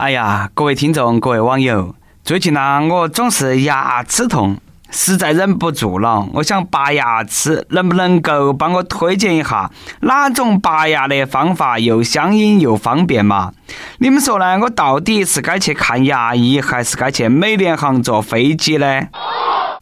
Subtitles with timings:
[0.00, 1.94] 哎呀，各位听众，各位网友，
[2.24, 4.56] 最近呢，我总是牙齿痛，
[4.90, 13.52] 实在忍不住了，我想拔牙齿，能不能够帮我推荐一下哪种拔牙的方法又相应又方便嘛？
[13.98, 14.58] 你们说呢？
[14.60, 19.02] 我到底是该去看牙医，还是该去美联航坐飞机呢？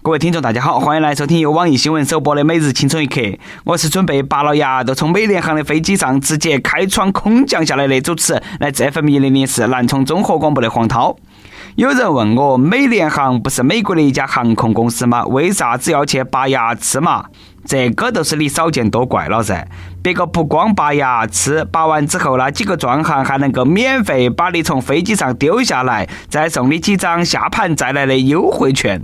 [0.08, 3.20] 各位听众，大家好，欢迎来收听由网易新闻首播的《每日轻松一刻》，
[3.62, 11.14] 我是准备拔了牙都从美联航的飞机上直接开窗空降下来的主持，来自 FM 一零零四南充综合广播的黄涛。
[11.74, 15.26] 有人问我，美联航不是美国的一家航空公司吗？
[15.26, 17.26] 为啥子要去拔牙齿嘛？
[17.66, 19.68] 这个就是你少见多怪了噻！
[20.08, 29.02] 别个不光拔牙齿，拔完之后那几个壮汉还能够免费把你从飞机上丢下来，再送你几张下盘再来的优惠券。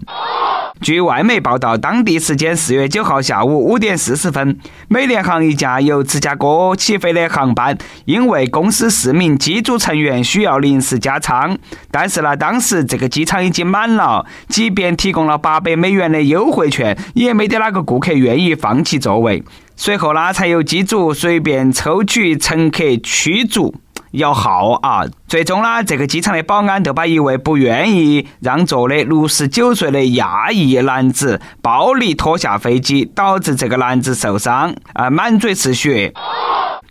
[0.81, 7.77] 据外媒报道，当地时间四月九号下午五点四十分，美联航一架由芝加哥起飞的航班，
[8.07, 11.59] 因为公司四名机组成员需要临时加舱，
[11.91, 19.45] 但是呢，当时这个机场已经满了，即便提供了八百美元的优惠券，也没得哪个顾客愿意放弃座位。
[19.77, 23.75] 随后呢，才由机组随便抽取乘客驱逐。
[24.15, 25.03] 摇号啊！
[25.27, 36.15] 最终呢，这个机场的保安就把一位不愿意让座的六十九岁的亚裔男子暴力拖下飞机，导致这个男子受伤，啊，满嘴是血。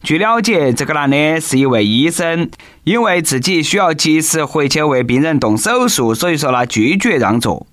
[0.01, 2.49] 据了解，这个男的是一位医生，
[2.83, 7.65] 因为自己需要及时回去为病人动手术，所以说呢，拒绝让座。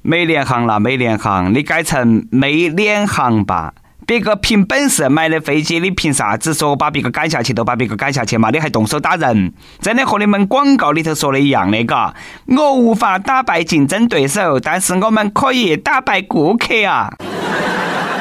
[0.00, 3.74] 美联航啦，美联航，你改成美联航吧。
[4.10, 8.50] 别个凭本事买的飞机，你凭啥子说把别个赶下去都把别个赶下去嘛？
[8.50, 12.12] 你还动手打人，真的和你们广告里头说的一样的，嘎。
[12.48, 17.12] 我无法打败竞争对手，但是我们可以打败顾客啊。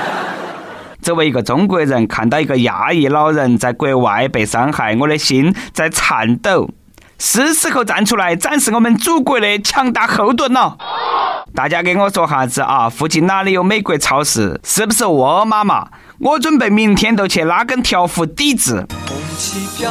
[1.01, 6.69] 作为一个中国人，看到一个亚裔老人在国外被伤害，我的心在颤抖。
[7.17, 10.77] 是时候站出来展示我们祖国的强大后盾了。
[11.53, 12.87] 大家给我说哈子啊！
[12.87, 14.59] 附近哪里有美国超市？
[14.63, 15.87] 是不是沃尔玛嘛？
[16.19, 18.85] 我准备明天就去拉根条幅抵制。
[19.07, 19.89] 红旗飘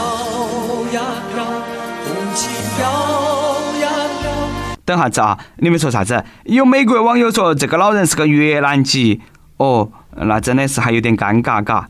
[0.92, 1.02] 呀
[1.34, 2.90] 飘，红旗飘
[3.80, 3.88] 呀
[4.20, 4.30] 飘。
[4.84, 5.38] 等下子啊！
[5.56, 6.24] 你们说啥子？
[6.44, 9.20] 有美国网友说这个老人是个越南籍。
[9.58, 11.86] 哦，那真的是还有点尴尬，嘎。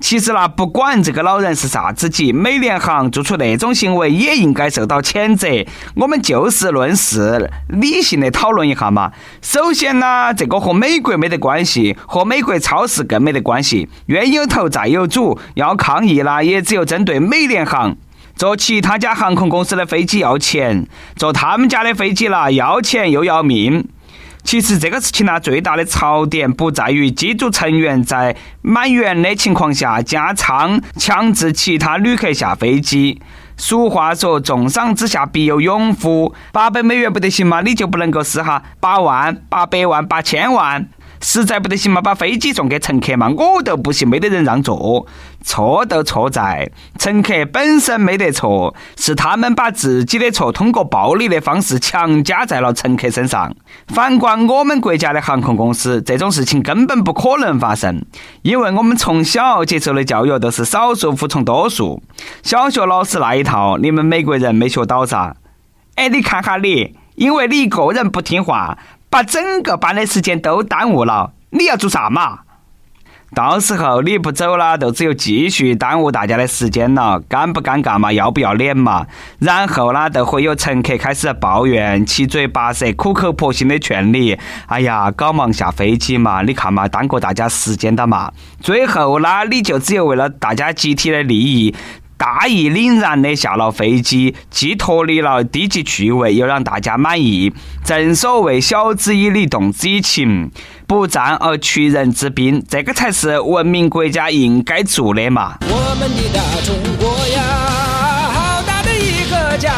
[0.00, 5.48] 其实呢，不管这个老人是啥子级，美联航做出那种行为也应该受到谴责。
[5.96, 9.10] 我们就事论事，理性的讨论一下嘛。
[9.42, 13.88] 首先呢，这个和美国没得关系，和美国超市更没得关系。
[14.06, 17.96] 冤有头债有主，要抗议呢，也只有针对美联航。
[18.36, 20.86] 坐其他家航空公司的飞机要钱，
[21.16, 23.88] 坐他们家的飞机啦要钱又要命。
[24.48, 33.20] 其实这个事情呢，最大的槽点不在于机组成员在满员的情况下加仓强制其他旅客下飞机。
[33.58, 36.34] 俗话说，重赏之下必有勇夫。
[36.50, 37.60] 八百美元不得行吗？
[37.60, 40.88] 你就不能够试哈八万、八百万、八千万？
[41.20, 45.06] 实在不得行嘛，把飞机送给乘客嘛，我都不信没得人让座。
[45.44, 53.54] 错都错在乘客本身没得错，是他们把自己的错通过暴力的方式强加在了乘客身上。
[53.88, 58.04] 反观我们国家的航空公司，这种事情根本不可能发生，
[58.42, 62.02] 因为我们从小接受的教育都是少数服从多数。
[62.42, 65.36] 小学老师那一套，你们美国人没学到噻？
[65.94, 68.76] 哎，你看哈你，因为你一个人不听话。
[69.10, 72.40] 把整个班的时间都耽误了，你要做啥嘛？
[73.34, 78.10] 到时候你不走了，就只有继续耽误大家的时间了，尴不尴尬嘛？
[78.10, 79.06] 要不要脸嘛？
[79.38, 84.38] 然后呢，就会有乘客开始抱怨、七嘴八舌、苦口婆心的劝你。
[84.66, 86.40] 哎呀，赶忙下飞机嘛！
[86.40, 88.32] 你看嘛，耽搁大家时间的嘛。
[88.62, 91.74] 最后呢，你就只有为了大家集体的利益。
[92.18, 97.52] 大义凛然的下了飞机，既脱离了低级趣味，又让大家满意。
[97.84, 100.50] 正所谓晓之以理，动之以情，
[100.88, 105.58] 不战而屈人之兵，这个才是文明国家应该做的嘛。
[105.60, 107.40] 我们的大中国呀，
[108.32, 109.72] 好大的一个家。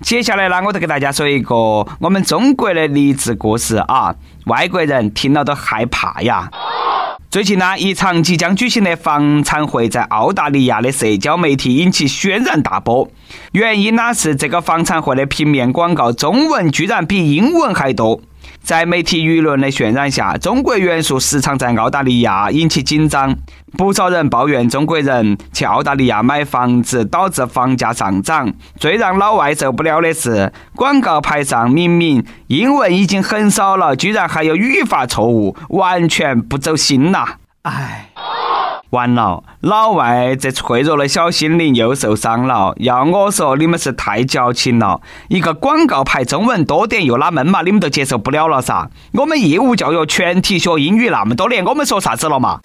[0.00, 4.14] 接下来呢，我就给大家说一个我们中国的励志故事啊，
[4.46, 6.50] 外国人听了都害怕呀。
[7.30, 13.06] 最近呢，一场即将举行的房产会在澳大利亚的社交媒体引起轩然大波。
[13.52, 18.18] 原因呢是这个房产会的平面广告中文居然比英文还多。
[18.62, 23.36] 在媒体舆论的渲染下，中国元素时常在澳大利亚引起紧张。
[23.76, 28.52] 不少人抱怨中国人去澳大利亚买房子导致房价上涨。
[28.76, 37.26] 最让老外受不了的是，广告牌上明明英文已经很少了，居然还有语法错误，完全不走心呐！
[37.62, 38.10] 唉。
[38.90, 42.74] 完了，老外这脆弱的小心灵又受伤了。
[42.78, 45.02] 要我说，你们是太矫情了。
[45.28, 47.60] 一个广告牌中文多点又哪门嘛？
[47.62, 48.88] 你们都接受不了了噻？
[49.12, 52.60] 我们义务教育全体学英语那么多年，我们说啥子了嘛？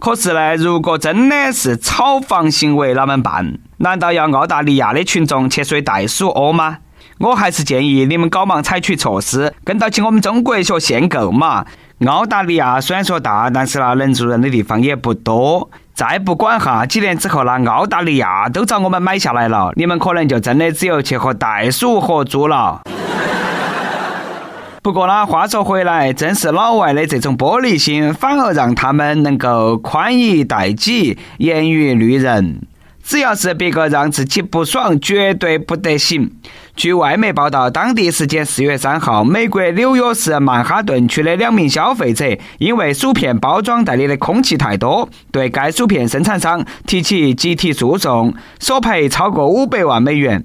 [0.00, 3.58] 可是呢，如果真的是炒房行为，啷们办？
[3.78, 6.78] 难道要澳大利亚的群众去睡袋鼠窝吗？
[7.18, 11.64] 我还是建议你们赶忙采取措施，跟到起我们中国学限购嘛。
[12.06, 15.70] 澳大利亚虽然说大，但是那能住人的地方也不多。
[15.94, 22.82] 再不管哈，几年之后那澳大利亚都遭我们买下来了，你们可能就真的只有去和袋鼠合租了。
[24.82, 32.60] 不过呢，话说回来，正是老外的这种玻璃心，反而让他们能够宽以待己，严于律人。
[33.02, 36.30] 只要是别个让自己不爽，绝对不得行。
[36.76, 42.26] 据外媒报道，当地时间四月三号，美国纽约市曼哈顿区的两名消费者
[42.58, 50.44] 因为薯片包装袋里的空气太多，对该薯片生产商提起集体诉讼，索赔超过五百万美元。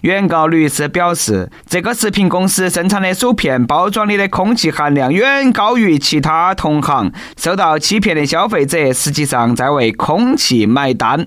[0.00, 11.24] 原告律师表示，这个食品公司生产的薯片包装里的空气含量远高于其他同行，受到欺骗的消费者实际上在为空气买单。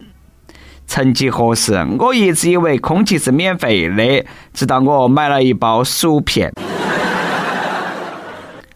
[0.87, 6.51] 曾几何时，我一直以为空气是免费的，直到我买了一包薯片。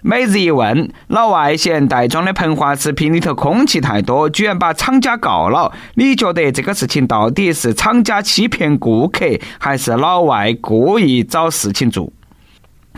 [0.03, 5.71] 每日一问：老外嫌袋装的膨化食品里头空气太多，居然把厂家告了。
[5.93, 9.25] 你觉得这个事情到底是厂家欺骗顾客，
[9.59, 12.11] 还是老外故意找事情做？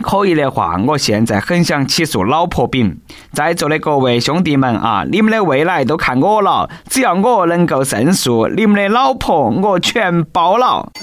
[0.02, 2.98] 可以的话，我现在很想起诉老婆饼。
[3.32, 10.90] 在座的各位兄弟们啊，你们的未来都看我了，只要我能够胜诉，你们的老婆我全包了。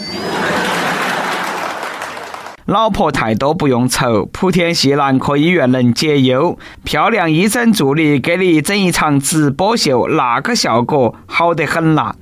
[2.66, 6.58] 老婆太多不用愁，莆田系男科医院能解忧。
[6.84, 12.16] 漂亮医生助理给你整一场直播秀，那个效果好得很呐。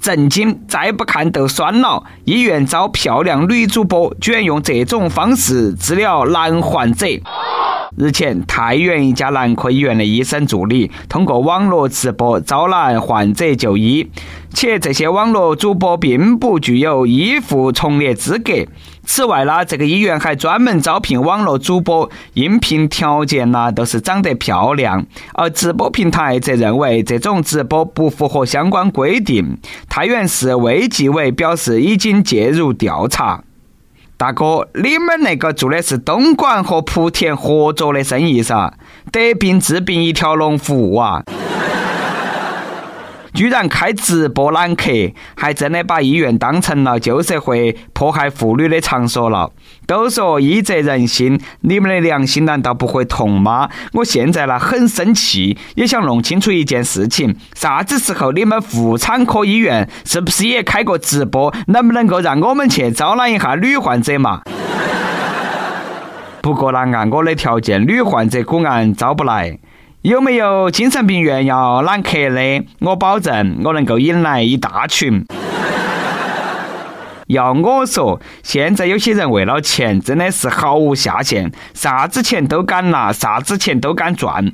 [0.00, 0.58] 震惊！
[0.66, 2.02] 再不看都酸了。
[2.24, 7.06] 医院招漂亮女主播，居然用这种方式治疗男患者。
[7.96, 14.08] 日前，太原一家男科医院的医生助理通过网络直播招揽患者就医，
[14.54, 18.52] 且这些网络主播并不具有医护从业资格。
[19.04, 25.04] 此外呢，这个医院还专门招聘网络主播，应聘条件呢都是长得漂亮。
[25.34, 29.58] 而直播平台则认为这种直播不符合相关规定。
[29.88, 33.42] 太原市卫计委表示已经介入调查。
[34.16, 38.74] 大哥，你们那个做的是东莞和莆田合作的生意噻，
[39.10, 41.24] 得病治病一条龙服务啊！
[43.32, 44.90] 居然开直播揽客，
[45.36, 49.50] 还真的把医院当成了旧社会迫害妇女的场所了。
[49.86, 53.68] 都说医者仁心，你们的良心难道不会痛吗？
[53.94, 61.52] 我现在呢很生气，也想弄清楚一件事情：啥子时候你们妇产科医院是不是也开过直播？
[61.68, 64.42] 能不能够让我们去招揽一下女患者嘛？
[66.42, 69.58] 不过呢，按我的条件，女患者果然招不来。
[70.02, 72.64] 有没有精神病院要揽客的？
[72.78, 75.26] 我保证，我能够引来一大群。
[77.26, 84.50] 要我说，现在有些人为了钱，真的是毫无下限，啥子钱都敢拿，啥子钱都敢赚。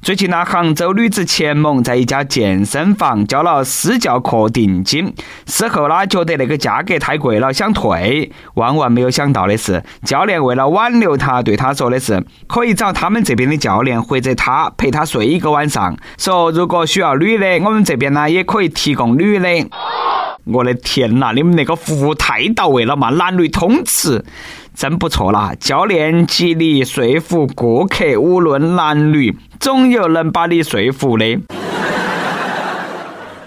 [0.00, 5.12] 最近呢，杭州女子钱某在一家健身房交了私教课定金，
[5.46, 8.30] 事后呢觉得那个价格太贵了，想退。
[8.54, 15.96] 万万没有想到的是，教练为了挽留她，对她说的是可以找他们这边的教练，或者他陪她睡一个晚上。
[16.16, 19.48] 说如果需要女的，我们这边呢也可以提供女的。
[20.44, 24.24] 我的天呐，你们那个服务太到位了嘛，男女通吃。
[24.78, 25.52] 真不错啦！
[25.58, 31.40] 教练极力说服顾客，无论男女，总有能把你说服的。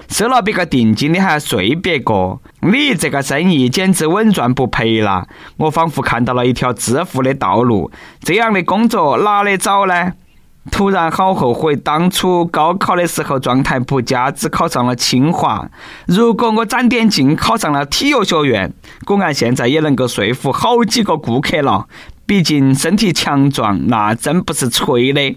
[0.10, 5.26] 收了别个定金，你还要睡别个，你这个生意简直稳赚不赔啦！
[5.56, 7.90] 我仿佛看到了一条致富的道路。
[8.20, 10.12] 这样的工作哪里找呢？
[10.70, 15.68] 突然好后悔，当初高考的时候状态不佳，只考上了清华。
[16.06, 18.72] 如果我攒点劲考上了体育学院，
[19.03, 21.88] 果然现在也能够说服好几个顾客了。
[22.27, 25.36] 毕竟身体强壮，那真不是吹的。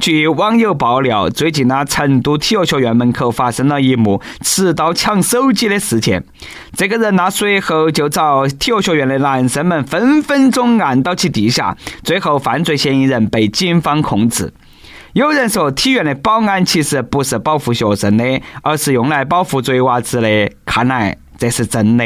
[0.00, 6.24] 据网友爆料，最近呢，成都体育学院门口发生了一幕持刀抢手机的事件。
[6.74, 14.52] 这个人呢，随后就找体育学院的男生们分分钟按到其地下，最后犯罪嫌疑人被警方控制。
[15.14, 20.50] 有人说，体院的保安其实不是保护学生的，而是用来保护贼娃子的。
[20.64, 22.04] 看来这是真的。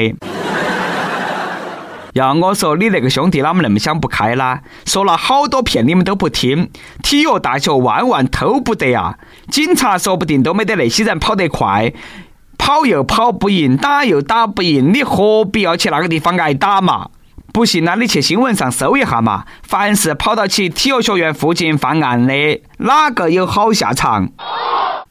[2.14, 4.60] 要我说你那个兄弟哪么那么想不开啦？
[4.84, 6.68] 说了好多遍你们都不听，
[7.04, 9.16] 体育大学万万偷不得啊！
[9.52, 11.92] 警察说不定都没得那些人跑得快，
[12.58, 17.10] 跑又跑不赢，打又打不赢，你何必要去那个地方挨打嘛？
[17.56, 24.28] 不信那你去新闻上搜一下嘛，凡是跑到其体育学院附近犯案的，哪个有好下场？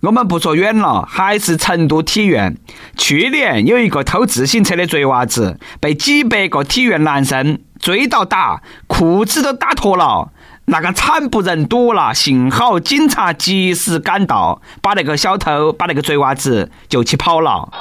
[0.01, 2.55] 我们不说远了，还是成都体院。
[2.95, 10.29] 去年有一个偷自行车的贼娃子，被几百个体院男生追到打，裤子都打脱了，
[10.65, 12.13] 那个惨不忍睹了。
[12.13, 17.71] 幸好警察及时赶到，把那个小偷、把那个贼娃子救起跑了。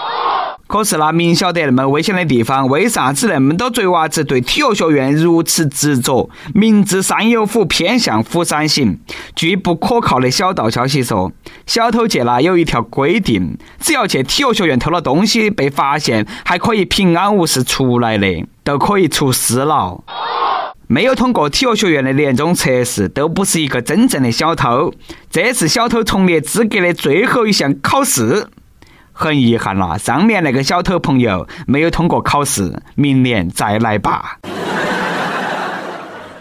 [0.74, 6.28] 可是那明晓得那么危险的地方，为啥子那么多贼娃子对体育学院如此执着？
[6.52, 8.98] 明知山有虎，偏向虎山行。
[9.36, 11.30] 据不可靠的小道消息说，
[11.64, 20.02] 小偷界呢有一条规定，只要去体育学院偷了东西被发现，还可以平安无事出来的，都可以出师了。
[20.88, 24.92] 没有通过体育学院的年终测试，都不是一个真正的小偷。
[25.30, 28.48] 这是小偷从业资格的最后一项考试。
[29.14, 34.38] 很遗憾了，上面那个小偷朋友没有通过考试，明年再来吧。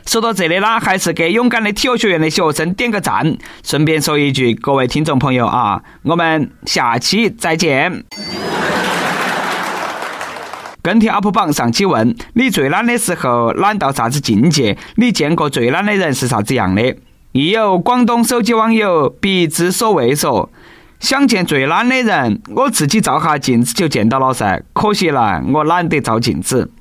[0.05, 3.37] 说到这里啦，还是给勇敢的体育学院的学生点个赞。
[3.63, 8.03] 顺便说一句，各位听众朋友啊，我们下期再见。
[10.81, 14.77] 跟帖 UP 榜上期问：你最懒的时候懒到啥子境界？
[14.95, 16.97] 你见过最懒的人是啥子样的？
[17.31, 20.49] 亦有广东手机网友必知所谓说。
[21.03, 24.63] 想见最懒的人，我自己照下镜子就见到了噻。
[24.72, 26.72] 可惜了，我懒得照镜子。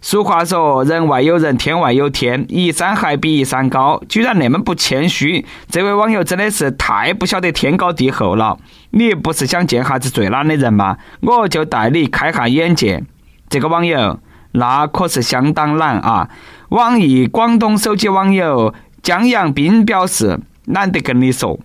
[0.00, 5.44] 俗话说，人外有人，天外有天，一山还比一山高，居然那么不谦虚。
[5.68, 8.56] 这位网友真的是太不晓得天高地厚了。
[8.88, 10.96] 你不是想见哈子最懒的人吗？
[11.20, 13.04] 我就带你开下眼界。
[13.50, 14.18] 这个网友
[14.52, 16.30] 那可是相当懒啊！
[16.70, 21.60] 网易广东手机网友江阳斌表示：懒得跟你说，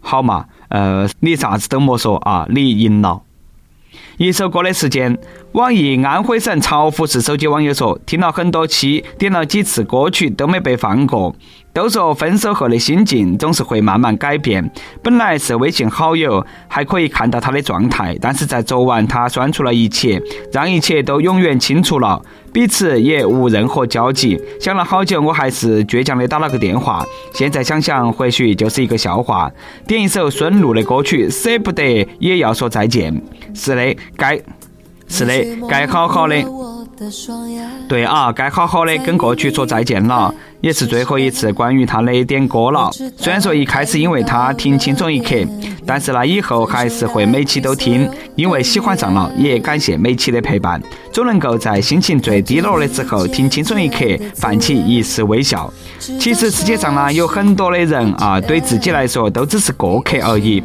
[0.00, 0.46] 好嘛。
[0.72, 3.20] 呃，你啥子都莫说啊，你赢了。
[4.16, 5.18] 一首歌的时间，
[5.52, 11.36] 网易安徽省巢湖市手机网友说，听了很多期，点了几次歌曲都没被放过。
[11.74, 14.70] 都说分手后的心境总是会慢慢改变。
[15.02, 24.40] 本来是微信好友，还可以看到他的状态，但是在昨晚他删除了一切，让一切都永远清楚了，彼此也无任何交集。
[24.60, 27.04] 想了好久，我还是倔强的打了个电话。
[27.32, 29.50] 现在想想，或许就是一个笑话。
[29.86, 33.22] 点一首孙露的歌曲，舍不得也要说再见。
[33.54, 34.38] 是的，该
[35.08, 35.32] 是的，
[35.68, 36.36] 该好好的。
[37.88, 40.32] 对啊，该好好的跟过去说再见了。
[40.62, 42.90] 也是最后一次关于他的点歌了。
[43.18, 45.36] 虽然说一开始因为他听轻松一刻，
[45.84, 49.30] 但是呢以后还是会每期都听，因为喜欢上了。
[49.36, 50.80] 也感谢每期的陪伴，
[51.12, 55.70] 总能够在心情最低落的时候听轻松一刻，泛起一丝微笑。
[55.98, 60.62] 其实世界上呢有很多的人啊，对自己来说都只是过客而已。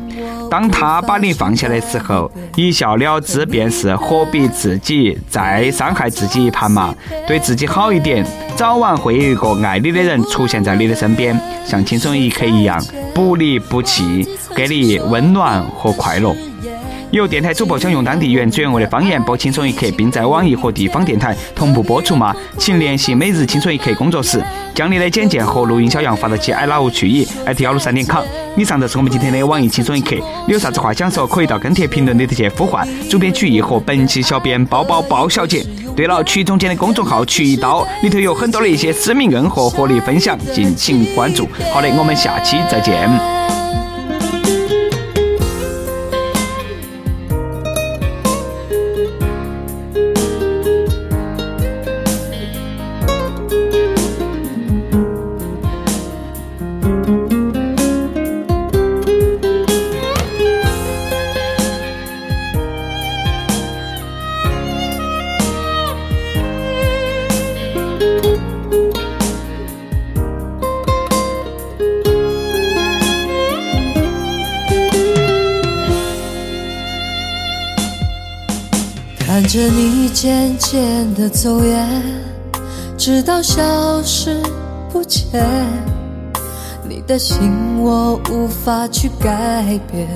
[0.49, 6.95] 当他把你放下的时候，一笑了之便是，何必自己再伤害自己一盘嘛？
[7.27, 8.25] 对自己好一点，
[8.55, 12.77] 早晚会有一个爱你你的人出现在你的身边，像轻松一刻一样，
[13.15, 16.35] 不离不弃，给你温暖和快乐。
[17.11, 22.35] 有电台主播想用当地原汁原味的方言播《轻松一刻》，并在网易和地方电台同步播出吗？
[22.57, 24.43] 请联系每日轻松一刻工作室，
[24.75, 28.25] 将你的简介和录音小样发到其 i love 曲艺艾特幺六三点 com。
[28.57, 35.65] 以上就是我们今天的网易轻松一刻，你有啥子话想说，可以到跟帖评论里头去呼唤主编曲艺和本期小编包包包小姐。
[35.97, 41.49] 对了，曲总监的公众号曲一刀里头有很多的一些私密干货和你分享，敬请关注。
[41.73, 43.56] 好的，我们下期再见。
[79.57, 81.89] 着你渐渐的走远，
[82.95, 84.39] 直到消失
[84.91, 85.43] 不见，
[86.87, 90.07] 你的心我无法去改变，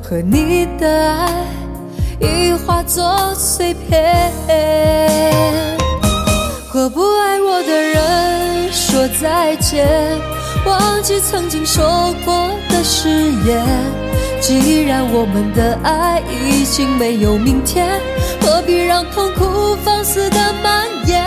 [0.00, 1.44] 和你的爱
[2.20, 4.32] 已化作碎片。
[6.68, 9.88] 和不爱我的人说再见，
[10.64, 13.08] 忘记曾经说过的誓
[13.44, 13.60] 言。
[14.40, 18.00] 既然我们的爱已经没有明天。
[18.48, 21.22] 何必让痛苦放肆的蔓延？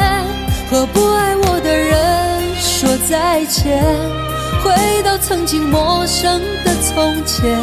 [0.72, 3.80] 和不爱我的人说再见，
[4.64, 7.60] 回到曾经陌生的从前，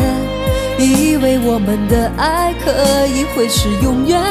[0.79, 2.71] 以为我们的爱可
[3.09, 4.23] 以会是永远，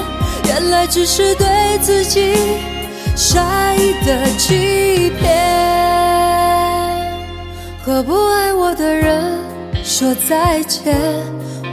[0.45, 2.33] 原来只是对自己
[3.13, 5.27] 善意的欺骗。
[7.83, 9.39] 和不爱我的人
[9.83, 10.97] 说再见，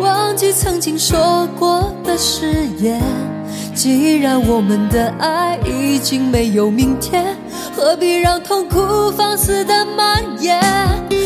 [0.01, 3.01] 忘记曾经说过的誓言。
[3.75, 7.37] 既然我们的爱已经没有明天，
[7.75, 10.61] 何必让痛苦放肆的蔓延？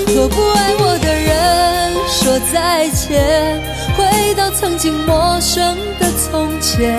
[0.06, 3.62] 和不爱我的人说再见，
[3.96, 6.98] 回到曾经陌生的从前，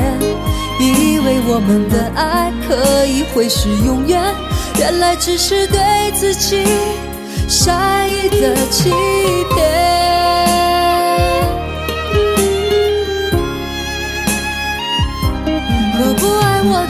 [0.80, 4.22] 以为我们的爱可以会是永远，
[4.78, 5.80] 原来只是对
[6.14, 6.64] 自己
[7.48, 8.92] 善意的欺
[9.56, 9.89] 骗。
[16.62, 16.89] 我。